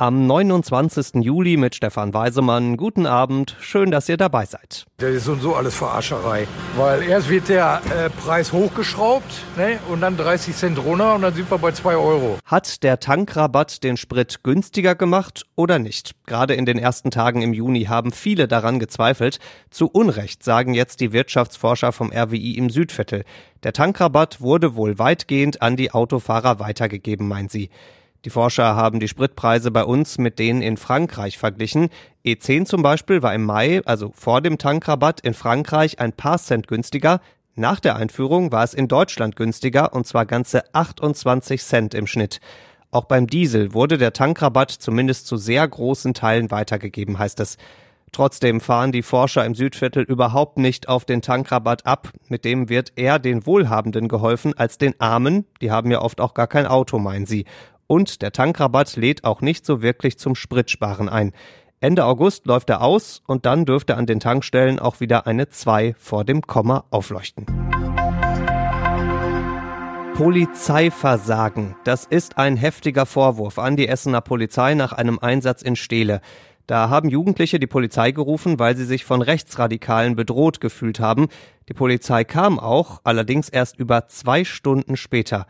[0.00, 1.24] Am 29.
[1.24, 2.76] Juli mit Stefan Weisemann.
[2.76, 4.86] Guten Abend, schön, dass ihr dabei seid.
[4.98, 6.46] Das ist und so alles Verarscherei.
[6.76, 11.34] Weil erst wird der äh, Preis hochgeschraubt ne, und dann 30 Cent runter und dann
[11.34, 12.38] sind wir bei 2 Euro.
[12.44, 16.12] Hat der Tankrabatt den Sprit günstiger gemacht oder nicht?
[16.26, 19.40] Gerade in den ersten Tagen im Juni haben viele daran gezweifelt.
[19.70, 23.24] Zu Unrecht sagen jetzt die Wirtschaftsforscher vom RWI im Südviertel.
[23.64, 27.68] Der Tankrabatt wurde wohl weitgehend an die Autofahrer weitergegeben, meint sie.
[28.24, 31.88] Die Forscher haben die Spritpreise bei uns mit denen in Frankreich verglichen.
[32.24, 36.66] E10 zum Beispiel war im Mai, also vor dem Tankrabatt, in Frankreich ein paar Cent
[36.66, 37.20] günstiger.
[37.54, 42.40] Nach der Einführung war es in Deutschland günstiger und zwar ganze 28 Cent im Schnitt.
[42.90, 47.56] Auch beim Diesel wurde der Tankrabatt zumindest zu sehr großen Teilen weitergegeben, heißt es.
[48.12, 52.10] Trotzdem fahren die Forscher im Südviertel überhaupt nicht auf den Tankrabatt ab.
[52.28, 55.44] Mit dem wird eher den Wohlhabenden geholfen als den Armen.
[55.60, 57.44] Die haben ja oft auch gar kein Auto, meinen sie.
[57.88, 61.32] Und der Tankrabatt lädt auch nicht so wirklich zum Spritsparen ein.
[61.80, 65.94] Ende August läuft er aus und dann dürfte an den Tankstellen auch wieder eine 2
[65.98, 67.46] vor dem Komma aufleuchten.
[70.14, 71.76] Polizeiversagen.
[71.84, 76.20] Das ist ein heftiger Vorwurf an die Essener Polizei nach einem Einsatz in Steele.
[76.66, 81.28] Da haben Jugendliche die Polizei gerufen, weil sie sich von Rechtsradikalen bedroht gefühlt haben.
[81.70, 85.46] Die Polizei kam auch, allerdings erst über zwei Stunden später.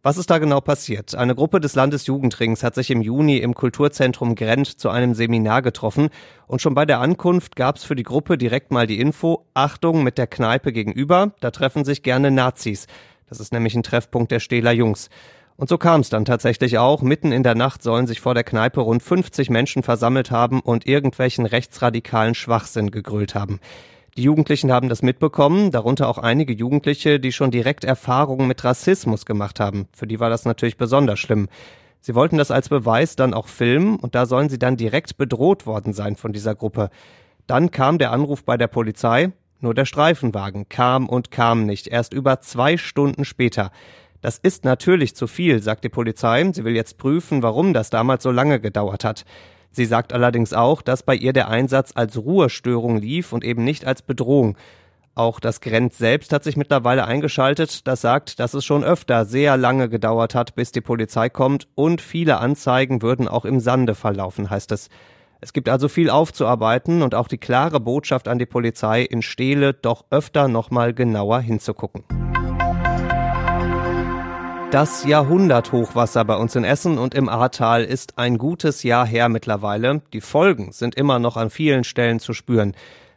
[0.00, 1.16] Was ist da genau passiert?
[1.16, 6.10] Eine Gruppe des Landesjugendrings hat sich im Juni im Kulturzentrum Grenz zu einem Seminar getroffen
[6.46, 10.04] und schon bei der Ankunft gab es für die Gruppe direkt mal die Info, Achtung
[10.04, 12.86] mit der Kneipe gegenüber, da treffen sich gerne Nazis.
[13.28, 15.10] Das ist nämlich ein Treffpunkt der Stähler Jungs.
[15.56, 17.02] Und so kam es dann tatsächlich auch.
[17.02, 20.86] Mitten in der Nacht sollen sich vor der Kneipe rund 50 Menschen versammelt haben und
[20.86, 23.58] irgendwelchen rechtsradikalen Schwachsinn gegrölt haben.
[24.18, 29.26] Die Jugendlichen haben das mitbekommen, darunter auch einige Jugendliche, die schon direkt Erfahrungen mit Rassismus
[29.26, 29.86] gemacht haben.
[29.92, 31.48] Für die war das natürlich besonders schlimm.
[32.00, 35.66] Sie wollten das als Beweis dann auch filmen und da sollen sie dann direkt bedroht
[35.66, 36.90] worden sein von dieser Gruppe.
[37.46, 39.30] Dann kam der Anruf bei der Polizei,
[39.60, 43.70] nur der Streifenwagen kam und kam nicht, erst über zwei Stunden später.
[44.20, 46.44] Das ist natürlich zu viel, sagt die Polizei.
[46.52, 49.24] Sie will jetzt prüfen, warum das damals so lange gedauert hat.
[49.70, 53.84] Sie sagt allerdings auch, dass bei ihr der Einsatz als Ruhestörung lief und eben nicht
[53.84, 54.56] als Bedrohung.
[55.14, 57.88] Auch das Grenz selbst hat sich mittlerweile eingeschaltet.
[57.88, 62.00] Das sagt, dass es schon öfter sehr lange gedauert hat, bis die Polizei kommt und
[62.00, 64.88] viele Anzeigen würden auch im Sande verlaufen, heißt es.
[65.40, 69.72] Es gibt also viel aufzuarbeiten und auch die klare Botschaft an die Polizei in Stele
[69.74, 72.04] doch öfter nochmal genauer hinzugucken.
[74.70, 80.02] Das Jahrhunderthochwasser bei uns in Essen und im Ahrtal ist ein gutes Jahr her mittlerweile.
[80.12, 82.74] Die Folgen sind immer noch an vielen Stellen zu spüren.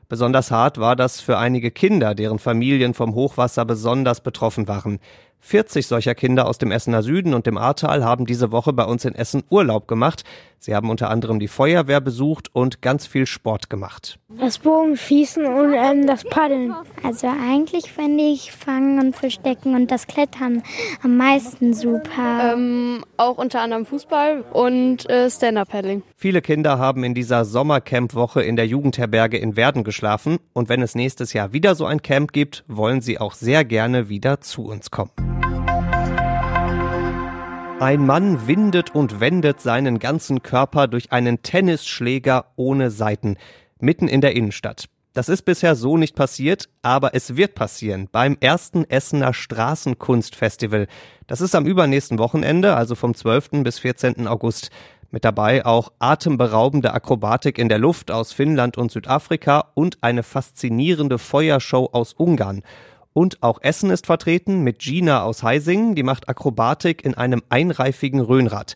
[0.08, 5.00] Besonders hart war das für einige Kinder, deren Familien vom Hochwasser besonders betroffen waren.
[5.42, 9.04] 40 solcher Kinder aus dem Essener Süden und dem Ahrtal haben diese Woche bei uns
[9.04, 10.24] in Essen Urlaub gemacht.
[10.64, 14.20] Sie haben unter anderem die Feuerwehr besucht und ganz viel Sport gemacht.
[14.40, 16.76] Das Bogenschießen und ähm, das Paddeln.
[17.02, 20.62] Also eigentlich finde ich Fangen und Verstecken und das Klettern
[21.02, 22.54] am meisten super.
[22.54, 26.04] Ähm, auch unter anderem Fußball und äh, Stand-Up-Paddling.
[26.16, 30.94] Viele Kinder haben in dieser Sommercamp-Woche in der Jugendherberge in Werden geschlafen und wenn es
[30.94, 34.92] nächstes Jahr wieder so ein Camp gibt, wollen sie auch sehr gerne wieder zu uns
[34.92, 35.31] kommen.
[37.82, 43.38] Ein Mann windet und wendet seinen ganzen Körper durch einen Tennisschläger ohne Seiten,
[43.80, 44.86] mitten in der Innenstadt.
[45.14, 50.86] Das ist bisher so nicht passiert, aber es wird passieren beim ersten Essener Straßenkunstfestival.
[51.26, 53.64] Das ist am übernächsten Wochenende, also vom 12.
[53.64, 54.28] bis 14.
[54.28, 54.70] August.
[55.10, 61.18] Mit dabei auch atemberaubende Akrobatik in der Luft aus Finnland und Südafrika und eine faszinierende
[61.18, 62.62] Feuershow aus Ungarn.
[63.14, 68.22] Und auch Essen ist vertreten mit Gina aus Heising, die macht Akrobatik in einem einreifigen
[68.22, 68.76] Röhnrad.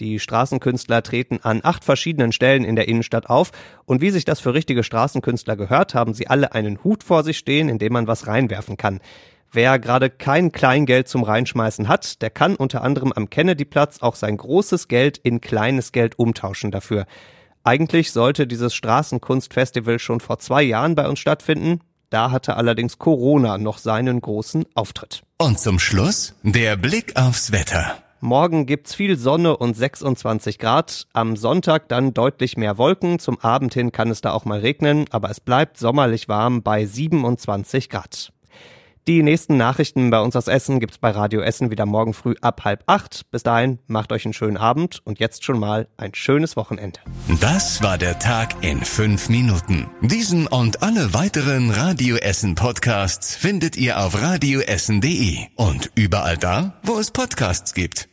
[0.00, 3.52] Die Straßenkünstler treten an acht verschiedenen Stellen in der Innenstadt auf
[3.84, 7.38] und wie sich das für richtige Straßenkünstler gehört, haben sie alle einen Hut vor sich
[7.38, 9.00] stehen, in dem man was reinwerfen kann.
[9.52, 14.36] Wer gerade kein Kleingeld zum Reinschmeißen hat, der kann unter anderem am Kennedyplatz auch sein
[14.36, 17.04] großes Geld in kleines Geld umtauschen dafür.
[17.62, 21.80] Eigentlich sollte dieses Straßenkunstfestival schon vor zwei Jahren bei uns stattfinden.
[22.10, 25.22] Da hatte allerdings Corona noch seinen großen Auftritt.
[25.38, 27.96] Und zum Schluss der Blick aufs Wetter.
[28.22, 31.06] Morgen gibt's viel Sonne und 26 Grad.
[31.14, 33.18] Am Sonntag dann deutlich mehr Wolken.
[33.18, 36.84] Zum Abend hin kann es da auch mal regnen, aber es bleibt sommerlich warm bei
[36.84, 38.32] 27 Grad.
[39.10, 42.62] Die nächsten Nachrichten bei uns aus Essen gibt's bei Radio Essen wieder morgen früh ab
[42.64, 43.28] halb acht.
[43.32, 47.00] Bis dahin macht euch einen schönen Abend und jetzt schon mal ein schönes Wochenende.
[47.40, 49.90] Das war der Tag in fünf Minuten.
[50.00, 56.96] Diesen und alle weiteren Radio Essen Podcasts findet ihr auf radioessen.de und überall da, wo
[56.96, 58.10] es Podcasts gibt.